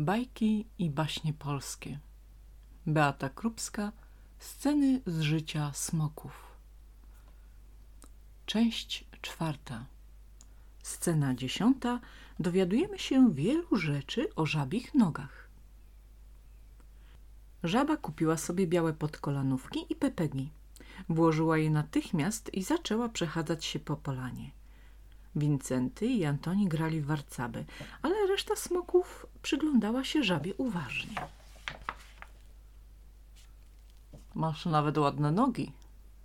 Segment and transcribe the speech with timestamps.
[0.00, 1.98] Bajki i baśnie polskie.
[2.86, 3.92] Beata Krupska.
[4.38, 6.56] Sceny z życia smoków.
[8.46, 9.84] Część czwarta.
[10.82, 12.00] Scena dziesiąta.
[12.40, 15.48] Dowiadujemy się wielu rzeczy o żabich nogach.
[17.62, 20.50] Żaba kupiła sobie białe podkolanówki i pepegi.
[21.08, 24.57] Włożyła je natychmiast i zaczęła przechadzać się po polanie.
[25.36, 27.64] Wincenty i Antoni grali w warcaby,
[28.02, 31.14] ale reszta smoków przyglądała się żabie uważnie.
[34.34, 35.72] Masz nawet ładne nogi,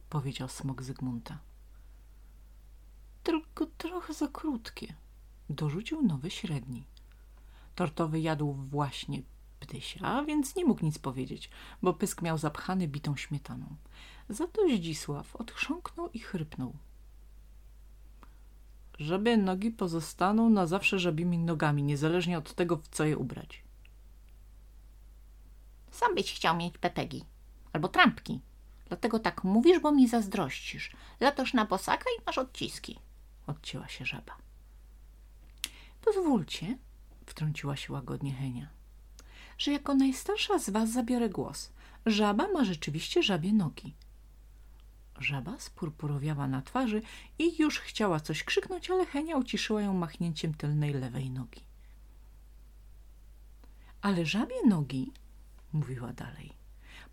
[0.09, 1.37] powiedział smok Zygmunta.
[3.23, 4.93] Tylko trochę za krótkie,
[5.49, 6.83] dorzucił nowy średni.
[7.75, 9.21] Tortowy jadł właśnie
[9.59, 11.49] ptysia, więc nie mógł nic powiedzieć,
[11.81, 13.75] bo pysk miał zapchany bitą śmietaną.
[14.29, 16.73] Za to Zdzisław odchrząknął i chrypnął.
[18.99, 23.63] Żabie nogi pozostaną na zawsze żabimi nogami, niezależnie od tego, w co je ubrać.
[25.91, 27.25] Sam byś chciał mieć pepegi
[27.73, 28.41] albo trampki.
[28.87, 30.91] Dlatego tak mówisz, bo mi zazdrościsz.
[31.19, 32.99] Latasz na bosaka i masz odciski.
[33.47, 34.37] Odcięła się żaba.
[36.05, 36.77] Pozwólcie,
[37.25, 38.67] wtrąciła się łagodnie Henia,
[39.57, 41.71] że jako najstarsza z was zabiorę głos.
[42.05, 43.93] Żaba ma rzeczywiście żabie nogi.
[45.19, 47.01] Żaba spurpurowiała na twarzy
[47.39, 51.61] i już chciała coś krzyknąć, ale Henia uciszyła ją machnięciem tylnej lewej nogi.
[54.01, 55.11] Ale żabie nogi,
[55.73, 56.53] mówiła dalej,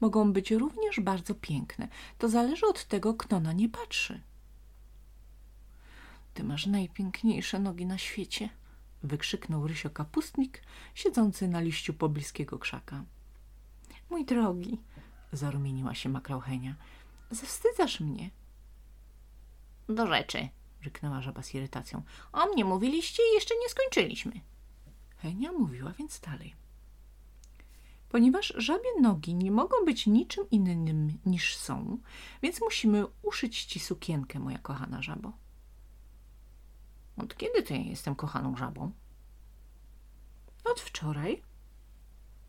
[0.01, 1.89] mogą być również bardzo piękne.
[2.19, 4.21] To zależy od tego, kto na nie patrzy.
[6.35, 8.49] Ty masz najpiękniejsze nogi na świecie,
[9.03, 10.63] wykrzyknął Rysio kapustnik,
[10.95, 13.05] siedzący na liściu pobliskiego krzaka.
[14.11, 14.79] Mój drogi,
[15.33, 16.75] zarumieniła się makrauchenia,
[17.31, 18.31] zawstydzasz mnie.
[19.89, 20.49] Do rzeczy,
[20.83, 22.03] ryknęła żaba z irytacją.
[22.33, 24.33] O mnie mówiliście i jeszcze nie skończyliśmy.
[25.17, 26.55] Henia mówiła więc dalej.
[28.09, 31.99] Ponieważ żabie nogi nie mogą być niczym innym niż są,
[32.43, 35.33] więc musimy uszyć ci sukienkę, moja kochana żabo.
[37.17, 38.93] Od kiedy ty jestem kochaną żabą?
[40.65, 41.43] Od wczoraj.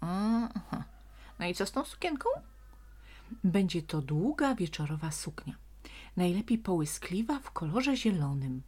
[0.01, 0.83] Aha.
[1.39, 2.29] No i co z tą sukienką?
[3.43, 5.55] Będzie to długa wieczorowa suknia.
[6.17, 8.61] Najlepiej połyskliwa w kolorze zielonym.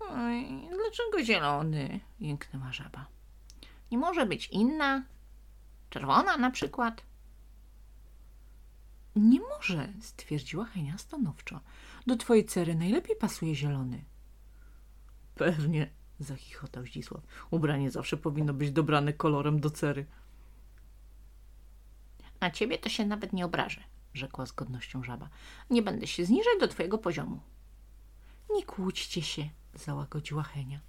[0.00, 2.00] Oj, dlaczego zielony?
[2.20, 3.06] Jęknęła żaba.
[3.90, 5.02] Nie może być inna?
[5.90, 7.02] Czerwona na przykład?
[9.16, 11.60] Nie może, stwierdziła Henia stanowczo.
[12.06, 14.04] Do twojej cery najlepiej pasuje zielony.
[15.34, 17.22] Pewnie, zachichotał Zdzisław.
[17.50, 20.06] Ubranie zawsze powinno być dobrane kolorem do cery.
[22.40, 23.80] A ciebie to się nawet nie obrażę,
[24.14, 25.28] rzekła z godnością żaba.
[25.70, 27.40] Nie będę się zniżać do twojego poziomu.
[28.50, 30.80] Nie kłóćcie się, załagodziła Henia.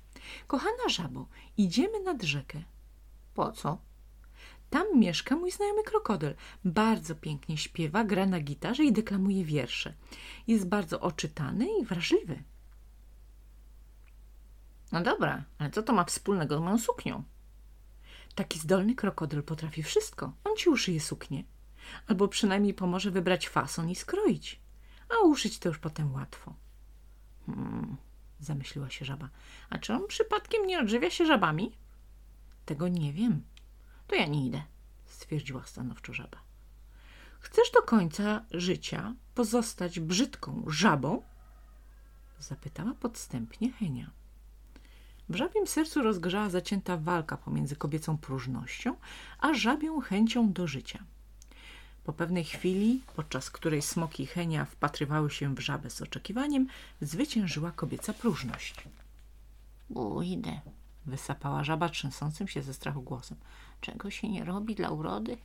[0.48, 2.64] Kochana żabo, idziemy nad rzekę.
[3.34, 3.78] Po co?
[4.70, 6.36] Tam mieszka mój znajomy krokodyl.
[6.66, 9.94] Bardzo pięknie śpiewa, gra na gitarze i deklamuje wiersze.
[10.48, 12.44] Jest bardzo oczytany i wrażliwy.
[14.92, 17.24] No dobra, ale co to ma wspólnego z moją suknią?
[18.36, 20.34] Taki zdolny krokodyl potrafi wszystko.
[20.44, 21.44] On ci uszyje suknię.
[22.08, 24.62] Albo przynajmniej pomoże wybrać fason i skroić.
[25.10, 26.56] A uszyć to już potem łatwo.
[27.46, 27.98] Hmm,
[28.40, 29.30] zamyśliła się żaba.
[29.70, 31.78] A czy on przypadkiem nie odżywia się żabami?
[32.66, 33.44] Tego nie wiem.
[34.08, 34.64] To ja nie idę,
[35.06, 36.38] stwierdziła stanowczo żaba.
[37.40, 41.24] Chcesz do końca życia pozostać brzydką żabą?
[42.40, 44.12] Zapytała podstępnie Henia.
[45.32, 48.96] W żabim sercu rozgrzała zacięta walka pomiędzy kobiecą próżnością,
[49.40, 51.04] a żabią chęcią do życia.
[52.04, 56.68] Po pewnej chwili, podczas której smoki i Henia wpatrywały się w żabę z oczekiwaniem,
[57.02, 58.76] zwyciężyła kobieca próżność.
[59.94, 60.62] Pójdę,
[61.06, 63.38] wysapała żaba trzęsącym się ze strachu głosem.
[63.82, 65.38] Czego się nie robi dla urody?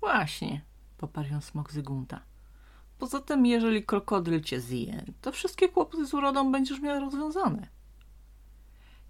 [0.00, 0.60] Właśnie,
[0.98, 2.20] poparł ją smok Zygunta.
[2.98, 7.81] Poza tym, jeżeli krokodyl cię zje, to wszystkie kłopoty z urodą będziesz miała rozwiązane.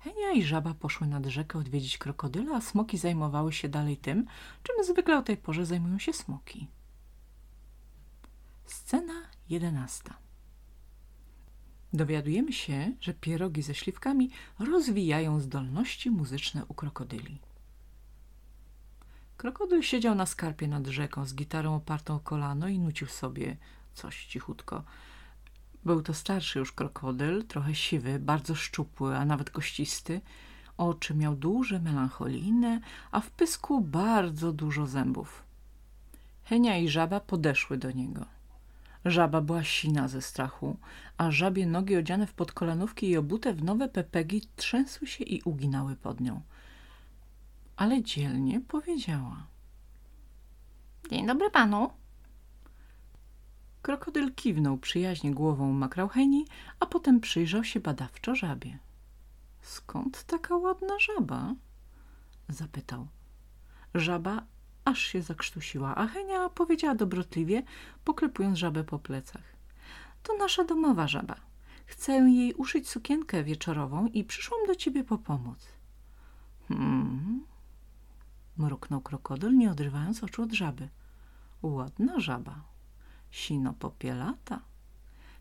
[0.04, 4.26] Henia i żaba poszły nad rzekę odwiedzić krokodyla, a smoki zajmowały się dalej tym,
[4.62, 6.69] czym zwykle o tej porze zajmują się smoki.
[8.66, 10.14] Scena jedenasta.
[11.93, 17.38] Dowiadujemy się, że pierogi ze śliwkami rozwijają zdolności muzyczne u krokodyli.
[19.37, 23.56] Krokodyl siedział na skarpie nad rzeką z gitarą opartą o kolano i nucił sobie
[23.94, 24.84] coś cichutko.
[25.84, 30.20] Był to starszy już krokodyl, trochę siwy, bardzo szczupły, a nawet kościsty.
[30.79, 32.81] Oczy miał duże, melancholijne,
[33.11, 35.43] a w pysku bardzo dużo zębów.
[36.44, 38.26] Henia i żaba podeszły do niego.
[39.05, 40.76] Żaba była sina ze strachu,
[41.17, 45.96] a żabie nogi odziane w podkolanówki i obute w nowe pepegi trzęsły się i uginały
[45.96, 46.40] pod nią.
[47.76, 49.46] Ale dzielnie powiedziała.
[51.11, 52.01] Dzień dobry panu.
[53.82, 56.46] Krokodyl kiwnął przyjaźnie głową makraucheni,
[56.81, 58.79] a potem przyjrzał się badawczo żabie.
[59.61, 61.55] Skąd taka ładna żaba?
[62.49, 63.08] zapytał.
[63.94, 64.43] Żaba
[64.84, 67.62] aż się zakrztusiła, a Henia powiedziała dobrotliwie,
[68.05, 69.56] poklepując żabę po plecach.
[70.23, 71.37] To nasza domowa żaba.
[71.87, 75.69] Chcę jej uszyć sukienkę wieczorową i przyszłam do ciebie po pomoc.
[76.69, 77.44] Hmm,
[78.56, 80.88] mruknął krokodyl, nie odrywając oczu od żaby.
[81.62, 82.71] Ładna żaba.
[83.32, 84.61] Sino popielata.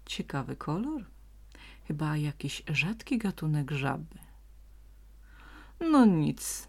[0.05, 1.05] Ciekawy kolor.
[1.87, 4.17] Chyba jakiś rzadki gatunek żaby.
[5.91, 6.67] No nic,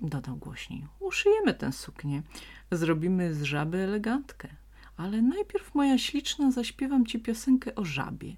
[0.00, 0.86] dodał głośniej.
[1.00, 2.22] Uszyjemy tę suknię.
[2.70, 4.48] Zrobimy z żaby elegantkę.
[4.96, 8.28] Ale najpierw, moja śliczna, zaśpiewam ci piosenkę o żabie.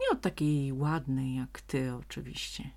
[0.00, 2.70] Nie o takiej ładnej jak ty, oczywiście.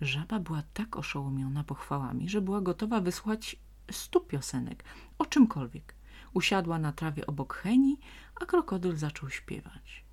[0.00, 3.56] Żaba była tak oszołomiona pochwałami, że była gotowa wysłać
[3.90, 4.84] stu piosenek,
[5.18, 5.99] o czymkolwiek.
[6.34, 7.98] Usiadła na trawie obok Heni,
[8.40, 10.04] a krokodyl zaczął śpiewać.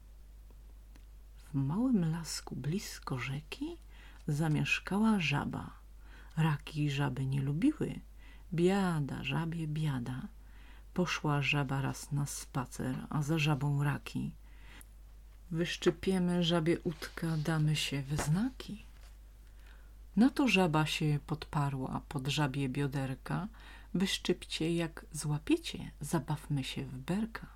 [1.53, 3.77] W małym lasku blisko rzeki
[4.27, 5.71] zamieszkała żaba.
[6.37, 7.99] Raki żaby nie lubiły.
[8.53, 10.27] Biada, żabie, biada.
[10.93, 14.31] Poszła żaba raz na spacer, a za żabą raki.
[15.51, 18.85] Wyszczypiemy żabie utka, damy się we znaki.
[20.15, 23.47] Na to żaba się podparła pod żabie bioderka.
[23.93, 27.47] Wyszczypcie, jak złapiecie, zabawmy się w berka.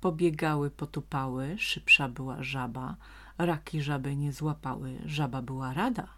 [0.00, 2.96] Pobiegały, potupały, szybsza była żaba,
[3.38, 6.08] raki żaby nie złapały, żaba była rada.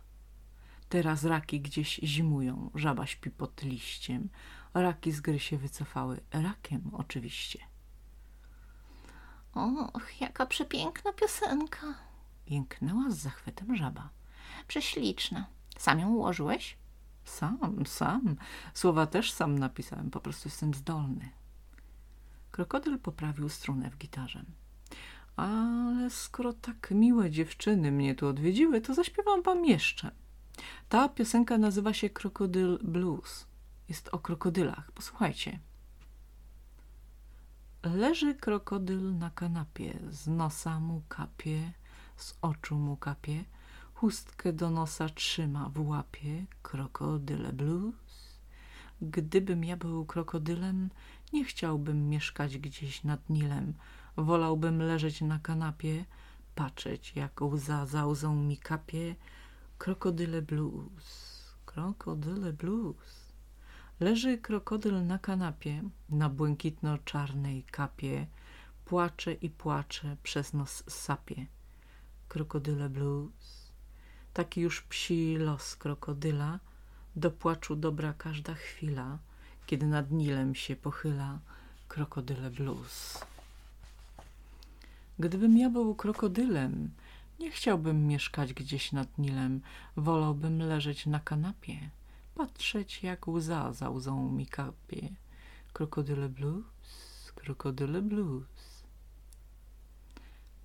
[0.88, 4.28] Teraz raki gdzieś zimują, żaba śpi pod liściem,
[4.74, 7.58] raki z gry się wycofały, rakiem oczywiście.
[9.54, 11.94] Och, jaka przepiękna piosenka.
[12.46, 14.10] Jęknęła z zachwytem żaba.
[14.68, 15.46] Prześliczna.
[15.78, 16.76] Sam ją ułożyłeś?
[17.24, 18.36] Sam, sam.
[18.74, 21.28] Słowa też sam napisałem, po prostu jestem zdolny.
[22.50, 24.44] Krokodyl poprawił strunę w gitarze.
[25.36, 30.10] Ale skoro tak miłe dziewczyny mnie tu odwiedziły, to zaśpiewam wam jeszcze.
[30.88, 33.46] Ta piosenka nazywa się Krokodyl Blues.
[33.88, 34.92] Jest o krokodylach.
[34.92, 35.60] Posłuchajcie.
[37.82, 41.72] Leży krokodyl na kanapie, z nosa mu kapie,
[42.16, 43.44] z oczu mu kapie,
[44.00, 48.38] chustkę do nosa trzyma w łapie, krokodyle blues.
[49.02, 50.90] Gdybym ja był krokodylem,
[51.32, 53.74] nie chciałbym mieszkać gdzieś nad Nilem,
[54.16, 56.04] wolałbym leżeć na kanapie,
[56.54, 59.14] patrzeć jak łza za łzą mi kapie,
[59.78, 61.06] krokodyle blues,
[61.66, 63.32] krokodyle blues.
[64.00, 68.26] Leży krokodyl na kanapie, na błękitno-czarnej kapie,
[68.84, 71.46] płacze i płacze, przez nos sapie.
[72.28, 73.59] Krokodyle blues.
[74.34, 76.58] Taki już psi los krokodyla,
[77.16, 79.18] do płaczu dobra każda chwila,
[79.66, 81.38] kiedy nad Nilem się pochyla
[81.88, 83.24] krokodyle blues.
[85.18, 86.90] Gdybym ja był krokodylem,
[87.40, 89.60] nie chciałbym mieszkać gdzieś nad Nilem,
[89.96, 91.90] wolałbym leżeć na kanapie,
[92.34, 95.08] patrzeć jak łza za łzą mi kapie.
[95.72, 98.84] Krokodyle blues, krokodyle blues.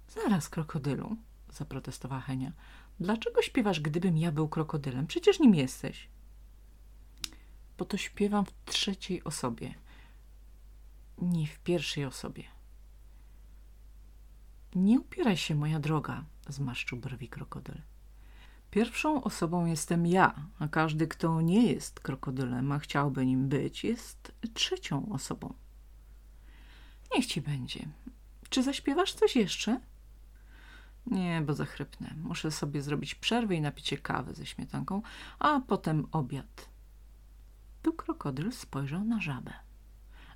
[0.09, 1.17] Zaraz, krokodylu,
[1.53, 2.51] zaprotestowała Henia.
[2.99, 5.07] Dlaczego śpiewasz, gdybym ja był krokodylem?
[5.07, 6.09] Przecież nim jesteś.
[7.77, 9.75] Bo to śpiewam w trzeciej osobie,
[11.17, 12.43] nie w pierwszej osobie.
[14.75, 17.81] Nie upieraj się, moja droga, zmarszczył brwi krokodyl.
[18.71, 24.31] Pierwszą osobą jestem ja, a każdy, kto nie jest krokodylem, a chciałby nim być, jest
[24.53, 25.53] trzecią osobą.
[27.15, 27.87] Niech ci będzie.
[28.49, 29.79] Czy zaśpiewasz coś jeszcze?
[31.07, 32.13] Nie, bo zachrypnę.
[32.23, 35.01] Muszę sobie zrobić przerwę i napić kawy ze śmietanką,
[35.39, 36.69] a potem obiad.
[37.81, 39.53] Tu krokodyl spojrzał na żabę.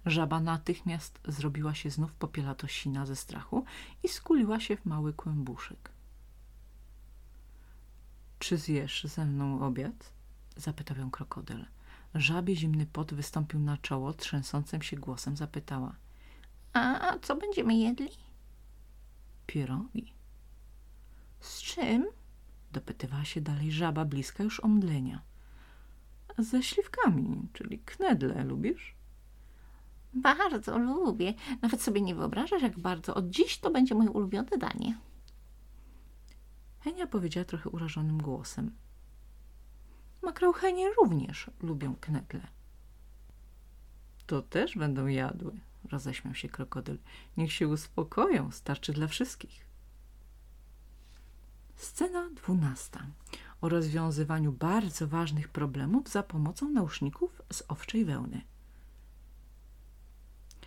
[0.06, 3.66] Żaba natychmiast zrobiła się znów popielatosina ze strachu
[4.04, 5.92] i skuliła się w mały kłębuszek.
[8.40, 10.14] Czy zjesz ze mną obiad?
[10.56, 11.66] Zapytał ją krokodyl.
[12.16, 15.96] Żabie zimny pot wystąpił na czoło, trzęsącym się głosem zapytała.
[16.74, 18.10] A co będziemy jedli?
[19.48, 20.19] Pierogi.
[21.40, 22.08] Z czym?
[22.72, 25.22] Dopytywała się dalej żaba, bliska już omdlenia.
[26.38, 28.96] Ze śliwkami, czyli knedle, lubisz?
[30.14, 31.34] Bardzo lubię.
[31.62, 33.16] Nawet sobie nie wyobrażasz, jak bardzo.
[33.16, 34.98] Od dziś to będzie moje ulubione danie.
[36.80, 38.72] Henia powiedziała trochę urażonym głosem.
[40.24, 42.48] Makrauchenie również lubią knedle.
[44.26, 45.60] To też będą jadły,
[45.92, 46.98] roześmiał się krokodyl.
[47.38, 49.69] Niech się uspokoją, starczy dla wszystkich.
[51.80, 53.06] Scena dwunasta.
[53.62, 58.42] O rozwiązywaniu bardzo ważnych problemów za pomocą nauszników z owczej wełny.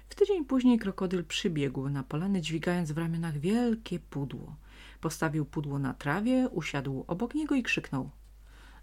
[0.09, 4.57] W tydzień później krokodyl przybiegł na polanę, dźwigając w ramionach wielkie pudło.
[5.01, 8.11] Postawił pudło na trawie, usiadł obok niego i krzyknął–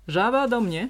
[0.09, 0.89] Żaba do mnie!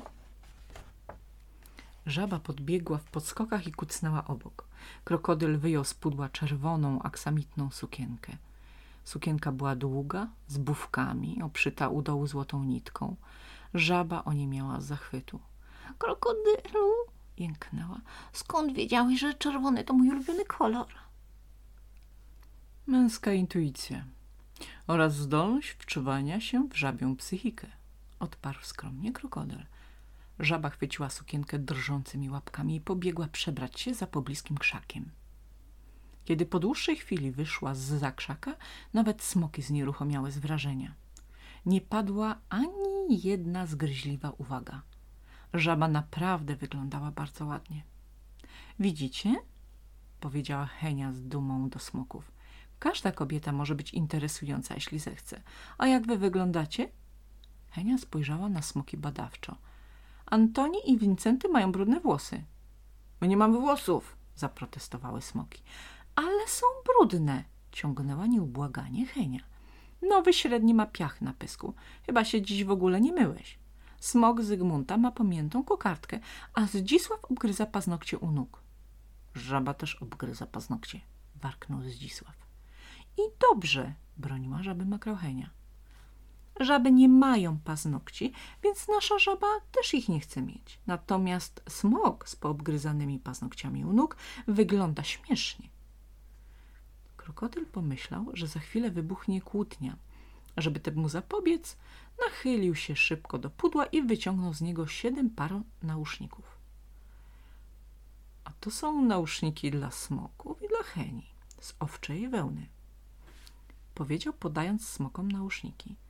[2.05, 4.67] Żaba podbiegła w podskokach i kucnęła obok.
[5.03, 8.37] Krokodyl wyjął z pudła czerwoną, aksamitną sukienkę.
[9.03, 13.15] Sukienka była długa, z bufkami, obszyta u dołu złotą nitką.
[13.73, 15.39] Żaba o nie miała zachwytu.–
[15.99, 16.89] Krokodylu!–
[17.37, 18.01] jęknęła.–
[18.33, 20.87] Skąd wiedziałeś, że czerwony to mój ulubiony kolor?
[22.87, 24.03] Męska intuicja
[24.87, 27.67] oraz zdolność wczuwania się w żabią psychikę–
[28.19, 29.65] odparł skromnie krokodyl.
[30.39, 35.11] Żaba chwyciła sukienkę drżącymi łapkami i pobiegła przebrać się za pobliskim krzakiem.
[36.29, 38.55] Kiedy po dłuższej chwili wyszła z za krzaka,
[38.93, 40.93] nawet smoki znieruchomiały z wrażenia.
[41.65, 44.81] Nie padła ani jedna zgryźliwa uwaga.
[45.53, 47.83] Żaba naprawdę wyglądała bardzo ładnie.
[48.79, 49.35] Widzicie?
[50.19, 52.31] powiedziała Henia z dumą do smoków.
[52.79, 55.41] Każda kobieta może być interesująca, jeśli zechce.
[55.77, 56.89] A jak wy wyglądacie?
[57.69, 59.55] Henia spojrzała na smoki badawczo–
[60.25, 62.43] Antoni i Wincenty mają brudne włosy.
[63.21, 65.63] My nie mamy włosów, zaprotestowały smoki.
[66.19, 69.39] Ale są brudne, ciągnęła nieubłaganie Henia.
[70.09, 71.73] Nowy średni ma piach na pysku.
[72.05, 73.59] Chyba się dziś w ogóle nie myłeś.
[73.99, 76.19] Smok Zygmunta ma pamiętą kokardkę,
[76.53, 78.61] a Zdzisław obgryza paznokcie u nóg.
[79.35, 81.01] Żaba też obgryza paznokcie,
[81.35, 82.35] warknął Zdzisław.
[83.17, 83.21] I
[83.51, 85.49] dobrze, broniła żaby makrochenia.
[86.59, 88.33] Żaby nie mają paznokci,
[88.63, 90.79] więc nasza żaba też ich nie chce mieć.
[90.87, 95.69] Natomiast smok z poobgryzanymi paznokciami u nóg wygląda śmiesznie.
[97.29, 99.97] Krokodyl pomyślał, że za chwilę wybuchnie kłótnia.
[100.57, 101.77] Żeby temu zapobiec,
[102.25, 106.57] nachylił się szybko do pudła i wyciągnął z niego siedem par nauszników.
[108.43, 111.25] A to są nauszniki dla smoków i dla heni
[111.61, 112.65] z owczej wełny.
[113.95, 115.95] Powiedział, podając smokom nauszniki–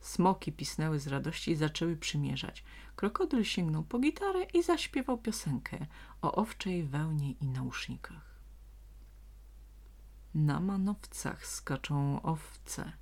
[0.00, 2.64] Smoki pisnęły z radości i zaczęły przymierzać.
[2.96, 5.86] Krokodyl sięgnął po gitarę i zaśpiewał piosenkę
[6.22, 8.29] o owczej wełnie i nausznikach.
[10.34, 12.92] Na manowcach skaczą owce,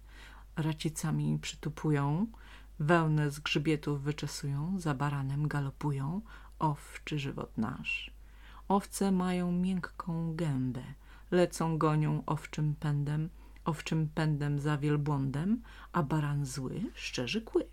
[0.57, 2.27] racicami przytupują,
[2.79, 6.21] wełnę z grzybietów wyczesują, za baranem galopują,
[6.59, 8.11] owczy żywot nasz.
[8.69, 10.83] Owce mają miękką gębę,
[11.31, 13.29] lecą gonią owczym pędem,
[13.65, 17.67] owczym pędem za wielbłądem, a baran zły szczerzy kły.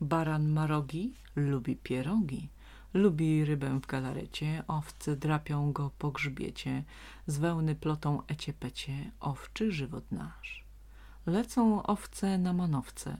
[0.00, 2.48] Baran ma rogi, lubi pierogi,
[2.94, 6.84] lubi rybę w galarecie, owce drapią go po grzbiecie,
[7.26, 10.64] z wełny plotą eciepecie, owczy żywot nasz.
[11.26, 13.16] Lecą owce na manowce,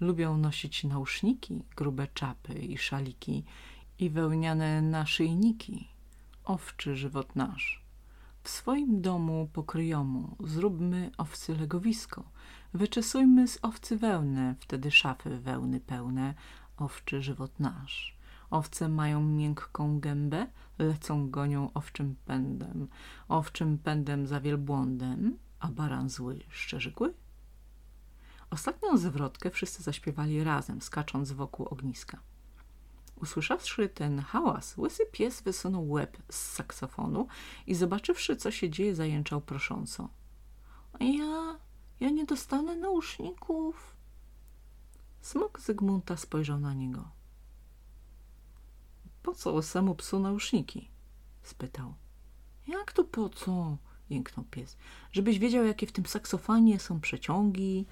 [0.00, 3.44] lubią nosić nauszniki, grube czapy i szaliki
[3.98, 5.88] i wełniane naszyjniki,
[6.44, 7.84] owczy żywot nasz.
[8.42, 12.24] W swoim domu pokryjomu zróbmy owcy legowisko.
[12.74, 16.34] Wyczesujmy z owcy wełnę, wtedy szafy wełny pełne,
[16.76, 18.17] owczy żywot nasz.
[18.50, 20.46] Owce mają miękką gębę,
[20.78, 22.88] lecą gonią owczym pędem,
[23.28, 27.14] owczym pędem za wielbłądem, a baran zły szczerzy kły.
[28.50, 32.20] Ostatnią zwrotkę wszyscy zaśpiewali razem, skacząc wokół ogniska.
[33.16, 37.26] Usłyszawszy ten hałas, łysy pies wysunął łeb z saksofonu
[37.66, 40.08] i zobaczywszy, co się dzieje, zajęczał prosząco.
[41.00, 41.58] Ja,
[42.00, 43.96] ja nie dostanę nauszników.
[45.20, 47.17] Smok Zygmunta spojrzał na niego.
[49.22, 50.90] Po co łysemu psu nauszniki?
[51.42, 51.94] spytał.
[52.68, 53.76] Jak to po co?
[54.10, 54.76] jęknął pies.
[55.12, 57.86] Żebyś wiedział, jakie w tym saksofonie są przeciągi.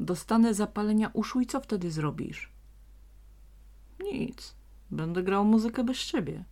[0.00, 2.52] Dostanę zapalenia uszu i co wtedy zrobisz?
[4.12, 4.54] Nic.
[4.90, 6.44] Będę grał muzykę bez ciebie.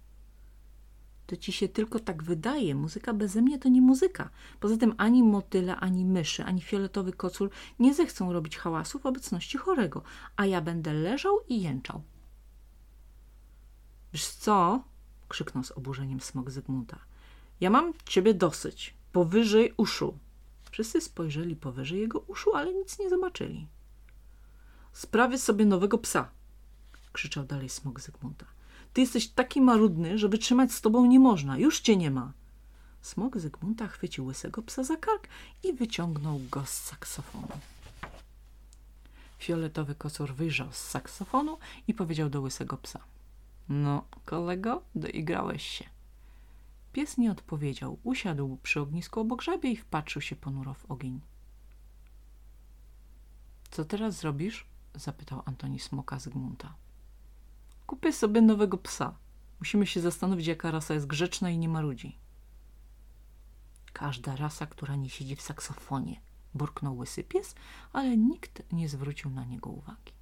[1.26, 2.74] To ci się tylko tak wydaje.
[2.74, 4.30] Muzyka beze mnie to nie muzyka.
[4.60, 9.58] Poza tym ani motyle, ani myszy, ani fioletowy kocur nie zechcą robić hałasu w obecności
[9.58, 10.02] chorego,
[10.36, 12.02] a ja będę leżał i jęczał.
[14.12, 14.82] Wiesz co?
[15.28, 16.98] krzyknął z oburzeniem smok Zygmunta.
[17.60, 18.94] Ja mam ciebie dosyć.
[19.12, 20.18] Powyżej uszu.
[20.70, 23.66] Wszyscy spojrzeli powyżej jego uszu, ale nic nie zobaczyli.
[24.92, 26.30] Sprawię sobie nowego psa,
[27.12, 28.46] krzyczał dalej smok Zygmunta.
[28.92, 31.58] Ty jesteś taki marudny, że wytrzymać z tobą nie można.
[31.58, 32.32] Już cię nie ma.
[33.02, 35.28] Smok Zygmunta chwycił łysego psa za kark
[35.62, 37.48] i wyciągnął go z saksofonu.
[39.38, 43.00] Fioletowy kocur wyjrzał z saksofonu i powiedział do łysego psa.
[43.68, 45.84] No, kolego, doigrałeś się.
[46.92, 47.98] Pies nie odpowiedział.
[48.02, 51.20] Usiadł przy ognisku obok żabie i wpatrzył się ponuro w ogień.
[53.70, 54.66] Co teraz zrobisz?
[54.94, 56.74] zapytał Antoni Smoka Zygmunta.
[57.86, 59.14] Kupię sobie nowego psa.
[59.58, 62.18] Musimy się zastanowić, jaka rasa jest grzeczna i nie marudzi.
[63.92, 66.20] Każda rasa, która nie siedzi w saksofonie,
[66.54, 67.54] burknął łysy pies,
[67.92, 70.12] ale nikt nie zwrócił na niego uwagi.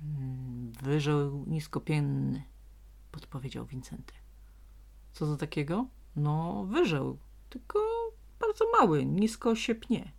[0.00, 2.42] Hmm, wyżeł niskopienny,
[3.12, 4.14] podpowiedział Wincenty.
[5.12, 5.86] Co to takiego?
[6.16, 7.18] No, wyżeł,
[7.50, 7.78] tylko
[8.40, 10.12] bardzo mały, nisko się pnie.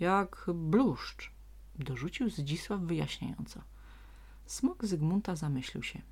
[0.00, 1.32] Jak bluszcz,
[1.78, 3.62] dorzucił Zdzisław wyjaśniająco.
[4.46, 6.02] Smok Zygmunta zamyślił się.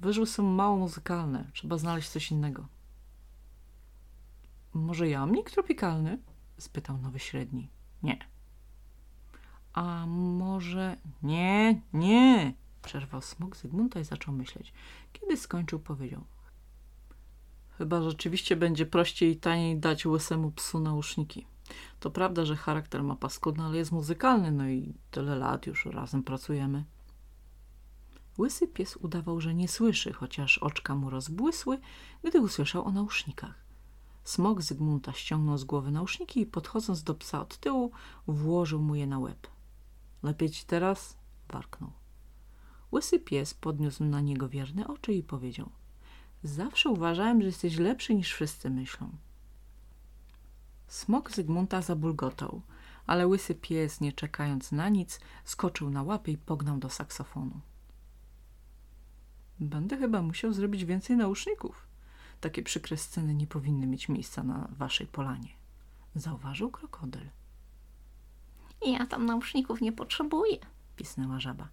[0.00, 2.66] Wyżły są mało muzykalne, trzeba znaleźć coś innego.
[4.74, 6.18] Może jamnik tropikalny?
[6.58, 7.70] spytał nowy średni.
[8.02, 8.37] Nie.
[9.78, 10.96] A może...
[11.22, 12.54] Nie, nie!
[12.82, 14.72] Przerwał smok Zygmunta i zaczął myśleć.
[15.12, 16.24] Kiedy skończył, powiedział.
[17.70, 21.46] Chyba rzeczywiście będzie prościej i taniej dać łysemu psu nauszniki.
[22.00, 26.22] To prawda, że charakter ma paskudny, ale jest muzykalny, no i tyle lat już razem
[26.22, 26.84] pracujemy.
[28.38, 31.78] Łysy pies udawał, że nie słyszy, chociaż oczka mu rozbłysły,
[32.24, 33.54] gdy usłyszał o nausznikach.
[34.24, 37.90] Smok Zygmunta ściągnął z głowy nauszniki i podchodząc do psa od tyłu,
[38.26, 39.57] włożył mu je na łeb.
[40.22, 41.16] Lepiej ci teraz?
[41.48, 41.92] warknął.
[42.92, 45.70] Łysy pies podniósł na niego wierne oczy i powiedział
[46.42, 49.10] Zawsze uważałem, że jesteś lepszy niż wszyscy myślą.
[50.88, 52.62] Smok Zygmunta zabulgotał,
[53.06, 57.60] ale łysy pies, nie czekając na nic, skoczył na łapy i pognał do saksofonu.
[59.60, 61.86] Będę chyba musiał zrobić więcej nauszników.
[62.40, 65.48] Takie przykre sceny nie powinny mieć miejsca na waszej polanie.
[66.14, 67.28] Zauważył krokodyl.
[68.86, 70.58] Ja tam nauszników nie potrzebuję,
[70.96, 71.68] Pisnęła żaba.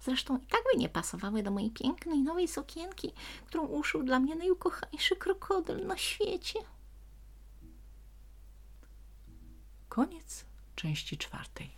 [0.00, 3.12] Zresztą i tak by nie pasowały do mojej pięknej nowej sukienki,
[3.46, 6.58] którą uszył dla mnie najukochańszy krokodyl na świecie.
[9.88, 10.44] Koniec
[10.74, 11.70] części czwartej.